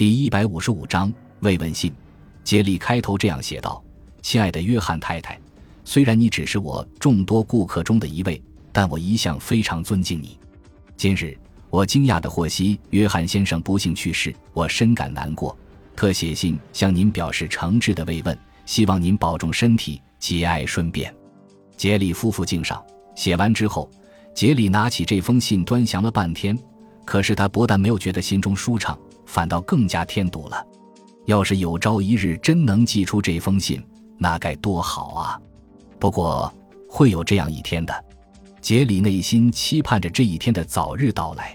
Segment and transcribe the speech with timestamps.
[0.00, 1.92] 第一百五十五章慰问信。
[2.42, 3.84] 杰里开头这样写道
[4.22, 5.38] ：“亲爱的约翰太太，
[5.84, 8.42] 虽然你只是我众多顾客中的一位，
[8.72, 10.38] 但我一向非常尊敬你。
[10.96, 11.36] 今日
[11.68, 15.54] 我惊讶地获悉约翰先生不幸去世，我深感难过，
[15.94, 21.14] 特写信向您表示诚挚的慰问，希望您保重身体，节哀顺变。”
[21.76, 22.82] 杰里夫妇敬上。
[23.14, 23.86] 写完之后，
[24.34, 26.58] 杰里拿起这封信端详了半天，
[27.04, 28.98] 可是他不但没有觉得心中舒畅。
[29.26, 30.66] 反倒更加添堵了。
[31.26, 33.84] 要是有朝一日真能寄出这封信，
[34.18, 35.40] 那该多好啊！
[35.98, 36.52] 不过
[36.88, 38.04] 会有这样一天的，
[38.60, 41.54] 杰里内心期盼着这一天的早日到来。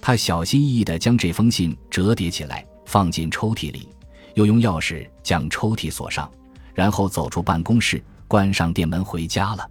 [0.00, 3.88] 他小心翼翼地将这封信折叠起来，放进抽屉里，
[4.34, 6.30] 又用钥匙将抽屉锁上，
[6.74, 9.66] 然后走出办公室，关上店门回家了。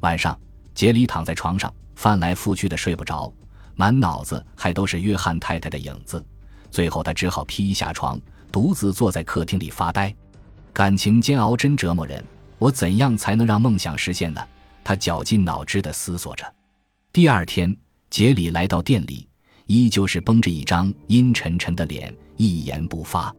[0.00, 0.38] 晚上，
[0.74, 3.32] 杰里躺在床上，翻来覆去的睡不着，
[3.74, 6.22] 满脑子还都是约翰太太的影子。
[6.74, 8.20] 最后，他只好披衣下床，
[8.50, 10.12] 独自坐在客厅里发呆。
[10.72, 12.20] 感情煎熬真折磨人，
[12.58, 14.44] 我怎样才能让梦想实现呢？
[14.82, 16.44] 他绞尽脑汁地思索着。
[17.12, 17.72] 第二天，
[18.10, 19.28] 杰里来到店里，
[19.66, 23.32] 依旧是绷着一张阴沉沉的脸，一言不发。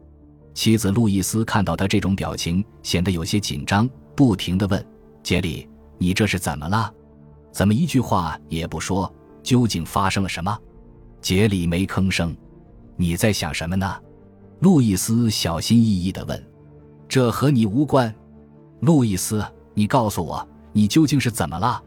[0.54, 4.82] 妻子路易斯看到他这种表情，显得有些紧张，不停地问
[5.22, 6.90] ：“杰里，你这是怎么了？
[7.52, 9.14] 怎么一句话也不说？
[9.42, 10.58] 究竟发生了什么？”
[11.20, 12.34] 杰里没吭声。
[12.96, 13.94] 你在想什么呢？
[14.60, 16.42] 路易斯小心翼翼地问。
[17.08, 18.12] “这和你无关。”
[18.80, 19.44] 路易斯，
[19.74, 21.82] 你告诉我，你究竟是怎么了？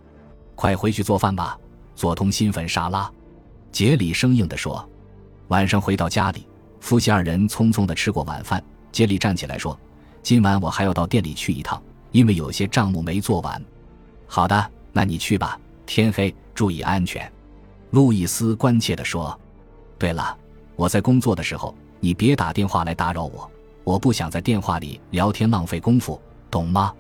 [0.56, 1.58] 快回去做饭吧，
[1.96, 3.12] 做通心粉沙拉。”
[3.72, 4.88] 杰里生硬地说。
[5.50, 6.48] 晚上回到家里，
[6.80, 8.64] 夫妻二人匆匆地吃过晚饭。
[8.92, 9.78] 杰里站起来说
[10.22, 13.60] ：“今晚我还要到店里去一趟，因为有些账目没做完。
[14.28, 15.60] ”“好的，那你去吧。
[15.88, 17.32] 天黑，注意安全。”
[17.90, 19.38] 路易斯关切地说。
[19.98, 20.38] “对了。”
[20.80, 23.52] 我在工作的时候，你别打电话来打扰我。
[23.84, 26.18] 我不想在电话里聊天浪费功夫，
[26.50, 26.94] 懂吗？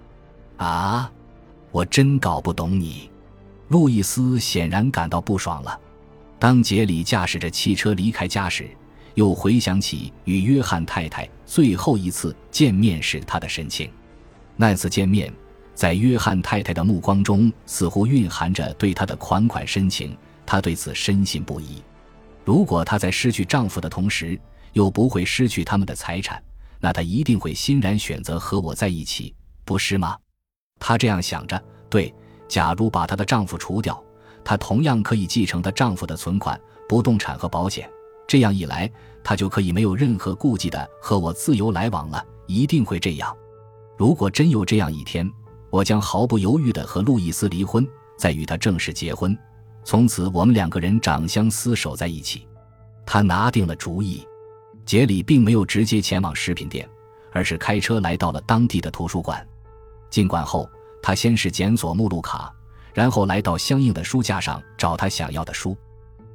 [0.57, 1.09] 啊，
[1.71, 3.09] 我真搞不懂你。
[3.69, 5.79] 路易斯显然感到不爽了。
[6.37, 8.69] 当杰里驾驶着汽车离开家时，
[9.13, 13.89] 又回想起与约翰太太最后一次见面时他的神情。
[14.57, 15.33] 那次见面，
[15.73, 20.17] 在约翰太太的目光中，似乎蕴含着对他的款款深情。
[20.45, 21.81] 他对此深信不疑。
[22.49, 24.35] 如果她在失去丈夫的同时
[24.73, 26.43] 又不会失去他们的财产，
[26.79, 30.17] 那她一定会欣然选择和我在一起，不是吗？
[30.79, 31.63] 她这样想着。
[31.91, 32.11] 对，
[32.47, 34.03] 假如把她的丈夫除掉，
[34.43, 37.87] 她同样可以继承她丈夫的存款、不动产和保险。
[38.27, 38.91] 这样一来，
[39.23, 42.25] 她就可以没有任何顾忌的和我自由来往了。
[42.47, 43.31] 一定会这样。
[43.95, 45.31] 如果真有这样一天，
[45.69, 47.87] 我将毫不犹豫地和路易斯离婚，
[48.17, 49.37] 再与他正式结婚。
[49.89, 52.47] 从此，我们两个人长相厮守在一起。
[53.07, 54.23] 他拿定了主意。
[54.85, 56.87] 杰里并没有直接前往食品店，
[57.31, 59.43] 而是开车来到了当地的图书馆。
[60.11, 60.69] 进馆后，
[61.01, 62.53] 他先是检索目录卡，
[62.93, 65.75] 然后来到相应的书架上找他想要的书。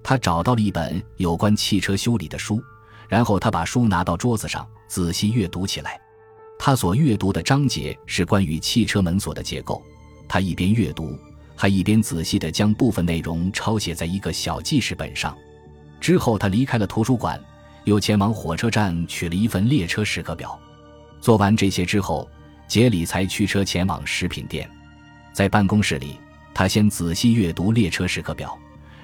[0.02, 2.60] 他找到了一本有关汽车修理的书，
[3.08, 6.00] 然后他把书拿到桌子上仔细阅读起来。
[6.58, 9.80] 他所阅读的章节是关于汽车门锁的结构。
[10.28, 11.16] 他一边阅读。
[11.64, 15.34] 他一边仔细地将部分内容抄写在一个小记事本上。
[15.98, 17.42] 之后，他离开了图书馆，
[17.84, 20.60] 又前往火车站取了一份列车时刻表。
[21.22, 22.28] 做完这些之后，
[22.68, 24.70] 杰里才驱车前往食品店。
[25.32, 26.20] 在办公室里，
[26.52, 28.54] 他先仔细阅读列车时刻表，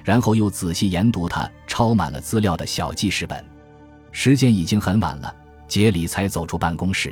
[0.03, 3.43] 然后又仔细研读他抄满了资料的小记事本。
[4.11, 5.35] 时间已经很晚了，
[5.67, 7.11] 杰里才走出办公室。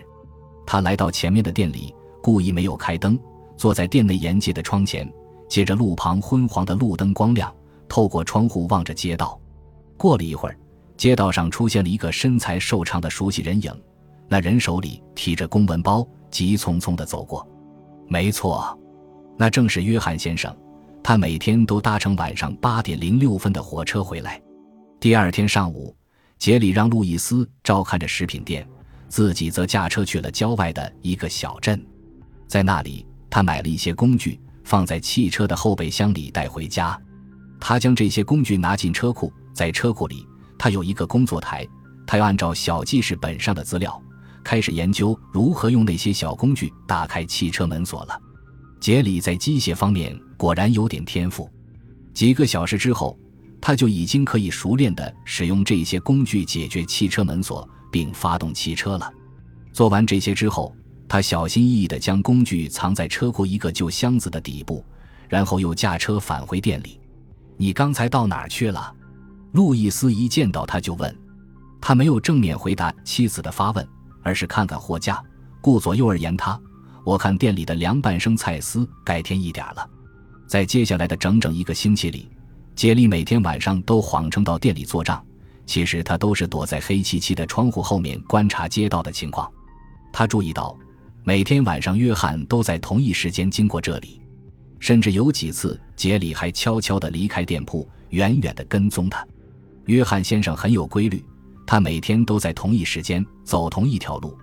[0.63, 3.19] 他来到前面的店里，故意没有开灯，
[3.57, 5.11] 坐在店内沿街的窗前。
[5.49, 7.53] 借着路旁昏黄的路灯光亮，
[7.89, 9.37] 透过窗户望着街道。
[9.97, 10.57] 过了一会儿，
[10.95, 13.73] 街道上出现了一个身材瘦长的熟悉人影，
[14.27, 17.45] 那人手里提着公文包，急匆匆地走过。
[18.07, 18.79] 没错，
[19.35, 20.55] 那正是约翰先生。
[21.01, 24.39] 他每天都搭乘晚上八点零六分的火车回来。
[24.99, 25.95] 第二天上午，
[26.37, 28.67] 杰里让路易斯照看着食品店，
[29.07, 31.83] 自己则驾车去了郊外的一个小镇，
[32.47, 34.39] 在那里，他买了一些工具。
[34.69, 36.95] 放在汽车的后备箱里带回家，
[37.59, 40.23] 他将这些工具拿进车库，在车库里，
[40.59, 41.67] 他有一个工作台，
[42.05, 43.99] 他要按照小记事本上的资料，
[44.43, 48.21] 开始研究如何用那些小工具打开汽车门锁了。
[48.79, 51.49] 杰里在机械方面果然有点天赋，
[52.13, 53.17] 几个小时之后，
[53.59, 59.11] 他就已经可以熟练地使用这些工具解决汽车门锁并发动汽车了。
[59.73, 60.71] 做完这些之后。
[61.09, 64.85] 他小心翼翼地将工具藏在车库一个旧箱子的底部，
[65.27, 67.01] 然后又驾车返回店里。
[67.57, 68.95] 你刚才到哪儿去了？
[69.51, 71.13] 路易斯一见到他就问。
[71.81, 73.85] 他没有正面回答妻子的发问，
[74.21, 75.21] 而是看看货架，
[75.61, 76.59] 顾左右而言他
[77.03, 79.89] ：“我看店里的凉拌生菜丝该添一点了。”
[80.45, 82.29] 在接下来的整整一个星期里，
[82.75, 85.25] 杰里每天晚上都谎称到店里做账，
[85.65, 89.49] 其实他都是躲在黑漆漆的窗户后面观察街道的情况。
[90.11, 90.77] 他注意到，
[91.23, 94.21] 每天晚上约翰都在同一时间经过这里，
[94.79, 99.25] 甚至有几次杰里还悄悄地离开店铺，远远地跟踪他。
[99.85, 101.23] 约翰先生很有规律，
[101.67, 104.37] 他每天都在同一时间走同一条路，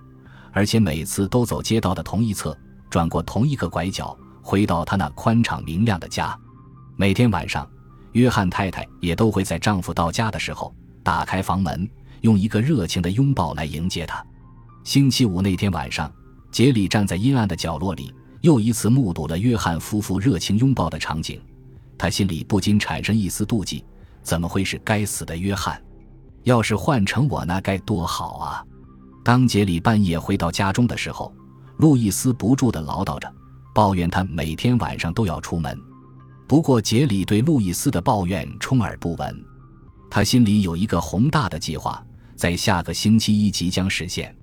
[0.51, 2.57] 而且每次都走街道的同一侧，
[2.89, 6.37] 转过同一个拐角，回到他那宽敞明亮的家。
[6.95, 7.69] 每天晚上，
[8.13, 11.89] 约翰太太也都会在丈夫到家的时候打开房门，
[12.21, 14.23] 用一个热情的拥抱来迎接他。
[14.83, 16.11] 星期五那天晚上，
[16.57, 18.11] 杰里站在阴暗的角落里，
[18.41, 21.39] 又一次目睹了约翰夫妇热情拥抱的场景。
[21.99, 23.85] 他心里不禁产生一丝妒忌：
[24.23, 25.79] 怎么会是该死的约翰？
[26.45, 28.65] 要是换成我，那该多好啊！
[29.23, 31.31] 当杰里半夜回到家中的时候，
[31.77, 33.31] 路易斯不住地唠叨着，
[33.71, 35.79] 抱怨他每天晚上都要出门。
[36.47, 39.45] 不过，杰里对路易斯的抱怨充耳不闻。
[40.09, 42.03] 他心里有一个宏大的计划，
[42.35, 44.35] 在下个星期一即将实现。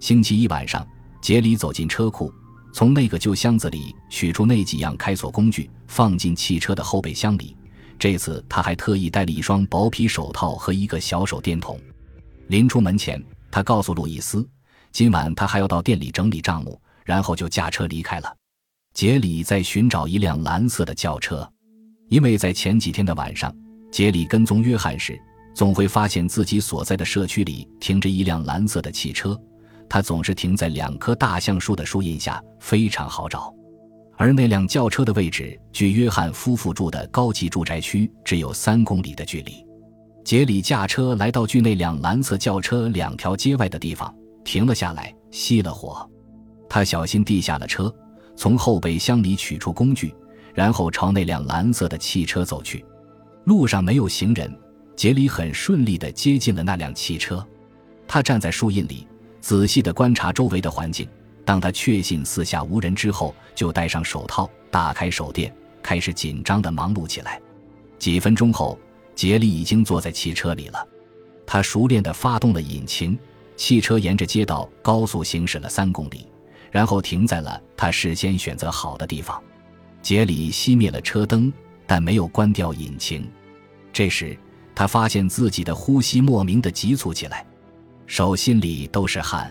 [0.00, 0.84] 星期一晚上，
[1.22, 2.34] 杰里走进车库，
[2.72, 7.56] 从那个旧箱子里取出那几样开锁工具，放进汽车的后备箱里。
[7.96, 11.78] 这次他还特意带了一双薄皮手套和一个小手电筒。
[12.48, 13.22] 临出门前，
[13.52, 14.46] 他告诉路易斯，
[14.90, 18.36] 今晚他还要到店里整理账目，然后就驾车离开了。
[18.92, 21.48] 杰里在寻找一辆蓝色的轿车，
[22.08, 23.54] 因为在前几天的晚上，
[23.92, 25.16] 杰里跟踪约翰时，
[25.54, 29.40] 总会发现自己所在的社区里停着一辆蓝色的汽车。
[29.92, 33.54] 他总是停在两棵大橡树的树荫下，非常好找。
[34.16, 39.52] 而那辆轿车的位置距约翰夫妇住的高级住宅区只有三公里的距离。
[40.24, 44.10] 杰里驾车来到距那辆蓝色轿车两条街外的地方，
[44.42, 46.08] 停了下来，熄了火。
[46.70, 47.94] 他小心地下了车，
[48.34, 50.14] 从后备箱里取出工具，
[50.54, 52.82] 然后朝那辆蓝色的汽车走去。
[53.44, 54.50] 路上没有行人，
[54.96, 57.46] 杰里很顺利地接近了那辆汽车。
[58.08, 59.06] 他站在树荫里。
[59.42, 61.06] 仔细地观察周围的环境。
[61.44, 65.52] 当他确信四下无人之后，就戴上手套，打开手电，
[65.82, 67.40] 开始紧张地忙碌起来。
[67.98, 68.78] 几分钟后，
[69.16, 70.86] 杰里已经坐在汽车里了。
[71.44, 73.18] 他熟练地发动了引擎，
[73.56, 76.28] 汽车沿着街道高速行驶了三公里，
[76.70, 79.42] 然后停在了他事先选择好的地方。
[80.00, 81.52] 杰里熄灭了车灯，
[81.84, 83.28] 但没有关掉引擎。
[83.92, 84.38] 这时，
[84.76, 87.44] 他发现自己的呼吸莫名的急促起来。
[88.06, 89.50] 手心里都是汗，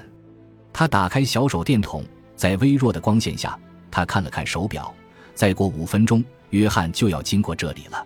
[0.72, 2.06] 他打开小手电筒，
[2.36, 3.58] 在微弱的光线下，
[3.90, 4.94] 他看了看手表，
[5.34, 8.06] 再过五分钟，约翰就要经过这里了。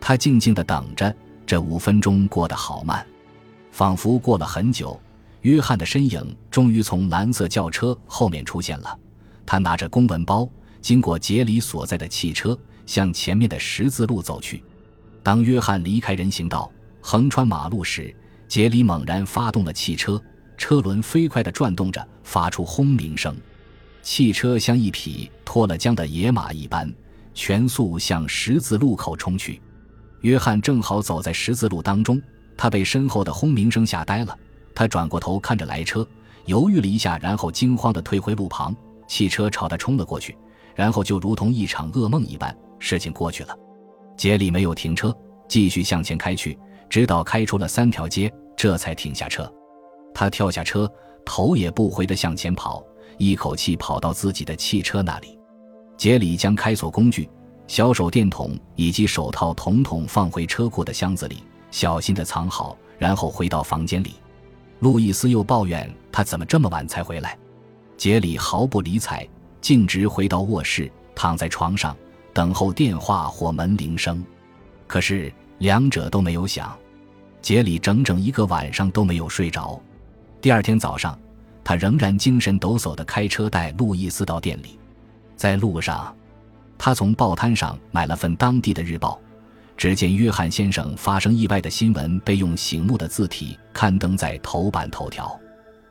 [0.00, 1.14] 他静静地等着，
[1.46, 3.04] 这五分钟过得好慢，
[3.70, 5.00] 仿佛过了很久。
[5.42, 8.98] 约翰的身影终于从蓝色轿车后面出现了，
[9.46, 10.48] 他拿着公文包，
[10.80, 14.62] 经过杰里所在的汽车，向前面的十字路走去。
[15.22, 18.14] 当约翰离开人行道，横穿马路时，
[18.48, 20.20] 杰里猛然发动了汽车，
[20.56, 23.36] 车轮飞快地转动着，发出轰鸣声。
[24.02, 26.92] 汽车像一匹脱了缰的野马一般，
[27.34, 29.60] 全速向十字路口冲去。
[30.20, 32.22] 约翰正好走在十字路当中，
[32.56, 34.36] 他被身后的轰鸣声吓呆了。
[34.74, 36.06] 他转过头看着来车，
[36.44, 38.74] 犹豫了一下，然后惊慌地退回路旁。
[39.08, 40.36] 汽车朝他冲了过去，
[40.74, 43.56] 然后就如同一场噩梦一般，事情过去了。
[44.16, 45.16] 杰里没有停车，
[45.48, 46.58] 继续向前开去。
[46.88, 49.50] 直到开出了三条街，这才停下车。
[50.14, 50.90] 他跳下车，
[51.24, 52.82] 头也不回地向前跑，
[53.18, 55.38] 一口气跑到自己的汽车那里。
[55.96, 57.28] 杰里将开锁工具、
[57.66, 64.14] 小手电筒以及手套统统放回车库的箱子里，小心地藏好，然后回到房间里。
[64.78, 67.36] 路易斯又抱怨他怎么这么晚才回来。
[67.96, 69.26] 杰里毫不理睬，
[69.60, 71.96] 径直回到卧室，躺在床上
[72.32, 74.24] 等候电话或门铃声。
[74.86, 75.32] 可是。
[75.58, 76.76] 两者都没有响，
[77.40, 79.80] 杰里整整一个晚上都没有睡着。
[80.40, 81.18] 第二天早上，
[81.64, 84.78] 他仍然精神抖擞地开车带路易斯到店里。
[85.34, 86.14] 在路上，
[86.76, 89.18] 他从报摊上买了份当地的日报，
[89.78, 95.38] 只见约翰先生发生意外的新闻被用醒目的字体刊登在头版头条。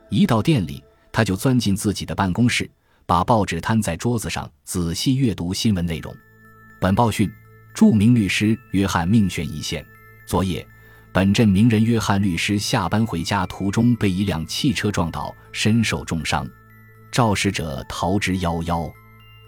[0.10, 2.70] 一到店里，他就钻进自己的办公室，
[3.08, 6.16] 把报纸摊在桌子上，仔细阅读新闻内容。
[6.80, 7.28] 本报讯。
[7.76, 9.86] 著名律师约翰命悬一线。
[10.26, 10.66] 昨夜，
[11.12, 16.48] 本镇名人约翰律师下班回家途中被一辆汽车撞倒，身受重伤，
[17.12, 18.90] 肇事者逃之夭夭。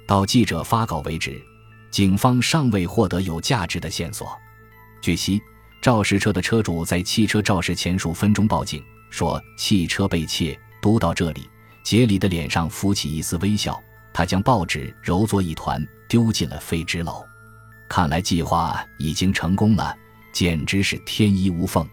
[0.05, 1.41] 到记者发稿为止，
[1.89, 4.37] 警方尚未获得有价值的线索。
[5.01, 5.41] 据悉，
[5.81, 10.59] 肇事车的车主在汽车肇事前数分钟报警，说汽车被窃。
[10.81, 11.49] 读到这里，
[11.81, 13.81] 杰里的脸上浮起一丝微笑，
[14.13, 17.25] 他将报纸揉作一团，丢进了废纸篓。
[17.89, 19.95] 看来计划已经成功了，
[20.31, 21.87] 简直是天衣无缝。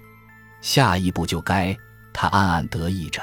[0.60, 1.76] 下一步就该……
[2.12, 3.20] 他暗暗得意着。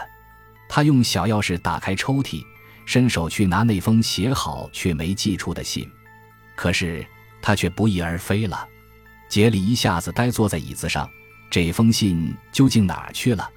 [0.68, 2.44] 他用小钥匙打开抽屉，
[2.86, 5.90] 伸手去拿那封写好却没寄出的信，
[6.56, 7.06] 可是
[7.42, 8.68] 他却不翼而飞了。
[9.30, 11.10] 杰里一下子呆坐在椅子上，
[11.50, 13.50] 这封信究竟哪儿去了？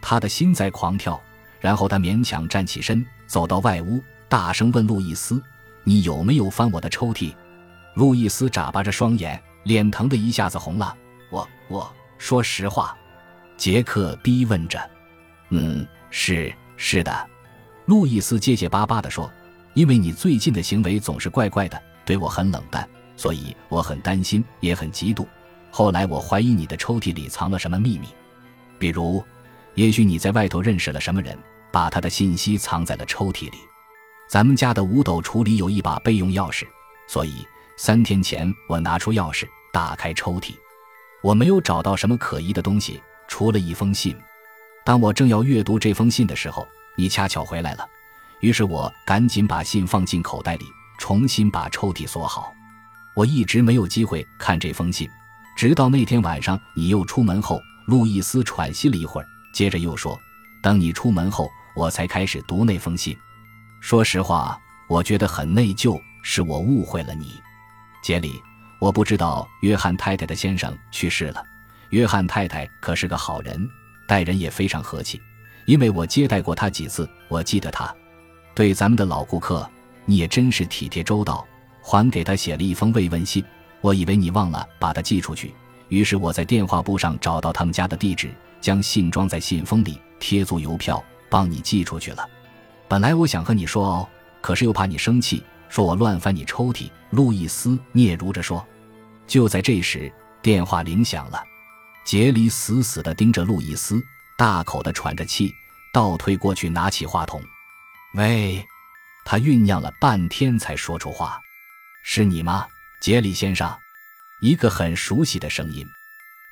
[0.00, 1.20] 他的心在狂跳。
[1.60, 5.42] 然后他勉强站起身，走到外屋，大声问路易斯
[5.84, 7.34] ：“你有没有翻我的抽屉？”
[7.94, 10.96] 路易斯眨巴着双眼，脸疼的一下子红了。
[11.30, 11.48] “我……
[11.68, 12.96] 我说实话。”
[13.56, 14.90] 杰克逼问着。
[15.50, 17.28] “嗯，是是的。”
[17.86, 19.30] 路易斯结结巴巴地说
[19.74, 25.26] ：“因为你最近的行为总是怪怪的，对我很冷淡，所以我很担心，也很嫉妒。
[25.70, 28.08] 后来我怀疑你的抽屉里藏了什么秘密，
[28.78, 29.22] 比如……”
[29.76, 31.38] 也许你在外头认识了什么人，
[31.70, 33.58] 把他的信息藏在了抽屉里。
[34.28, 36.66] 咱们家的五斗橱里有一把备用钥匙，
[37.08, 37.46] 所以
[37.82, 40.54] 三天前我拿出钥匙打开抽屉，
[41.22, 44.14] 我没有找到什么可疑的东西，除了一封信。
[44.84, 47.88] 当我正要阅读这封信的时候，你恰巧回来了，
[48.40, 50.66] 于是我赶紧把信放进口袋里，
[50.98, 52.52] 重新把抽屉锁好。
[53.14, 55.08] 我一直没有机会看这封信，
[55.56, 59.26] 直到那天晚上你又出门后，路易斯喘息了一会儿。
[59.54, 60.20] 接着又说
[60.62, 63.16] ：“等你出门后，我才开始读那封信。
[63.80, 67.40] 说实话，我觉得很内疚，是我误会了你，
[68.02, 68.42] 杰里。
[68.78, 71.44] 我不知道约翰太太的先生去世了。
[71.90, 73.68] 约翰太太可是个好人，
[74.06, 75.20] 待人也非常和气。
[75.66, 77.94] 因为我接待过他几次，我记得他。
[78.54, 79.68] 对咱们的老顾客，
[80.04, 81.46] 你也真是体贴周到，
[81.82, 83.44] 还给他写了一封慰问信。
[83.80, 85.54] 我以为你忘了把它寄出去，
[85.88, 88.30] 于是我在电话簿上找到他们家的地址。”
[88.60, 92.28] 将信装在信封里，贴足邮票，帮你寄出去了。
[92.86, 94.08] 本来我想和你说哦，
[94.42, 96.90] 可是又怕你生气，说我乱翻你抽屉。
[97.10, 98.62] 路易斯嗫嚅着说。
[99.26, 100.12] 就在这时，
[100.42, 101.42] 电话铃响了。
[102.04, 104.02] 杰里死死地盯着路易斯，
[104.36, 105.52] 大口地喘着气，
[105.92, 107.40] 倒退过去拿起话筒。
[108.14, 108.64] 喂，
[109.24, 111.40] 他酝酿了半天才说出话
[112.02, 112.66] ：“是你吗，
[113.00, 113.72] 杰里先生？”
[114.42, 115.86] 一个很熟悉的声音。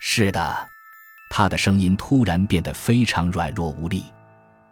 [0.00, 0.68] 是的。
[1.30, 4.04] 他的声音突然变得非常软弱无力。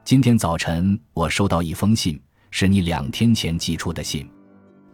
[0.05, 4.31] 今天早晨，我收到一封信，是你两天前寄出的信。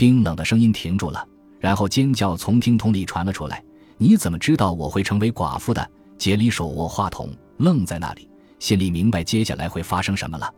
[0.02, 1.24] 冰冷的声音停住了，
[1.60, 3.62] 然后尖叫从听筒里传了出来
[3.98, 8.28] ：“你怎么知道我会成为寡妇的？”杰里手握话筒，愣在那里，
[8.58, 10.52] 心里明白接下来会发生什么了。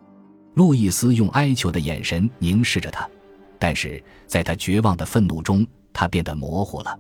[0.55, 3.07] 路易斯用哀求的眼神凝视着他，
[3.59, 6.99] 但是在他绝望的愤怒中，他变得模糊了。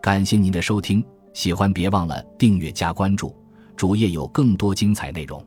[0.00, 1.04] 感谢您的收听。
[1.34, 3.36] 喜欢别忘了订阅加关注，
[3.76, 5.44] 主页有更多精彩内容。